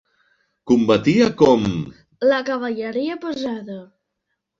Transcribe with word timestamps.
Combatia 0.69 1.27
com 1.41 1.67
la 2.31 2.39
cavalleria 2.47 3.19
pesada. 3.27 3.77